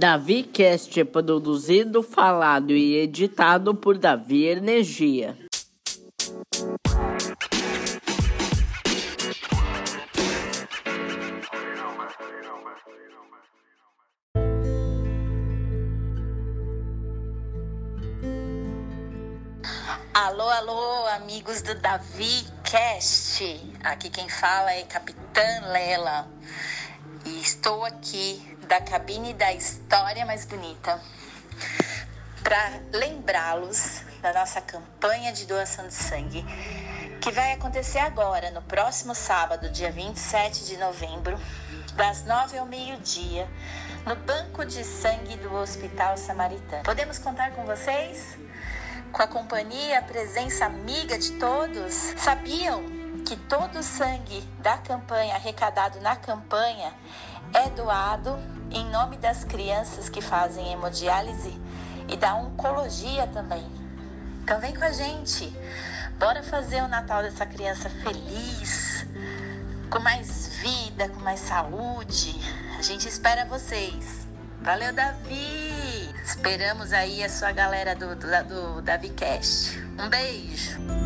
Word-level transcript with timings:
Davi 0.00 0.44
Cast 0.44 0.98
é 0.98 1.04
produzido, 1.04 2.02
falado 2.02 2.70
e 2.70 2.96
editado 2.96 3.74
por 3.74 3.98
Davi 3.98 4.46
Energia. 4.46 5.36
Alô, 20.14 20.48
alô, 20.48 21.06
amigos 21.08 21.60
do 21.60 21.74
Davi 21.74 22.46
Cast. 22.64 23.44
Aqui 23.84 24.08
quem 24.08 24.30
fala 24.30 24.72
é 24.72 24.82
Capitã 24.84 25.42
Lela. 25.70 26.26
Estou 27.60 27.84
aqui 27.84 28.56
da 28.66 28.80
cabine 28.80 29.34
da 29.34 29.52
história 29.52 30.24
mais 30.24 30.46
bonita 30.46 30.98
para 32.42 32.80
lembrá-los 32.90 34.00
da 34.22 34.32
nossa 34.32 34.62
campanha 34.62 35.30
de 35.30 35.44
doação 35.44 35.86
de 35.86 35.92
sangue 35.92 36.42
que 37.20 37.30
vai 37.30 37.52
acontecer 37.52 37.98
agora, 37.98 38.50
no 38.50 38.62
próximo 38.62 39.14
sábado, 39.14 39.68
dia 39.68 39.92
27 39.92 40.64
de 40.64 40.78
novembro, 40.78 41.38
das 41.96 42.24
9 42.24 42.56
ao 42.56 42.64
meio-dia, 42.64 43.46
no 44.06 44.16
Banco 44.16 44.64
de 44.64 44.82
Sangue 44.82 45.36
do 45.36 45.54
Hospital 45.54 46.16
Samaritano. 46.16 46.82
Podemos 46.82 47.18
contar 47.18 47.50
com 47.50 47.66
vocês? 47.66 48.38
Com 49.12 49.20
a 49.22 49.26
companhia, 49.26 49.98
a 49.98 50.02
presença 50.02 50.64
amiga 50.64 51.18
de 51.18 51.32
todos? 51.32 51.92
Sabiam 52.16 52.99
que 53.30 53.36
todo 53.36 53.78
o 53.78 53.82
sangue 53.84 54.40
da 54.58 54.76
campanha 54.78 55.36
arrecadado 55.36 56.00
na 56.00 56.16
campanha 56.16 56.92
é 57.54 57.70
doado 57.70 58.36
em 58.72 58.84
nome 58.90 59.18
das 59.18 59.44
crianças 59.44 60.08
que 60.08 60.20
fazem 60.20 60.72
hemodiálise 60.72 61.56
e 62.08 62.16
da 62.16 62.34
oncologia 62.34 63.28
também. 63.28 63.64
Então 64.42 64.58
vem 64.58 64.74
com 64.74 64.82
a 64.82 64.90
gente. 64.90 65.56
Bora 66.18 66.42
fazer 66.42 66.82
o 66.82 66.88
Natal 66.88 67.22
dessa 67.22 67.46
criança 67.46 67.88
feliz, 67.88 69.06
com 69.88 70.00
mais 70.00 70.48
vida, 70.56 71.08
com 71.10 71.20
mais 71.20 71.38
saúde. 71.38 72.34
A 72.80 72.82
gente 72.82 73.06
espera 73.06 73.44
vocês. 73.44 74.26
Valeu, 74.60 74.92
Davi! 74.92 76.12
Esperamos 76.24 76.92
aí 76.92 77.22
a 77.22 77.28
sua 77.28 77.52
galera 77.52 77.94
do, 77.94 78.16
do, 78.16 78.26
do 78.48 78.82
DaviCast. 78.82 79.78
Um 80.00 80.08
beijo! 80.08 80.99